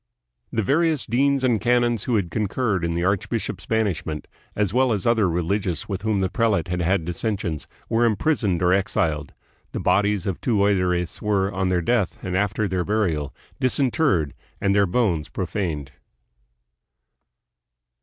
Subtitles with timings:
[0.51, 5.05] The various deans and canons who had concurred in the archbishop's banishment, as well as
[5.05, 9.35] other religious with whom the prelate had .had dissensions, were imprisoned or exiled.
[9.73, 14.73] The bodies of two oidores were, on their death and after their burial, disinterred and
[14.73, 15.89] their bones pro faned.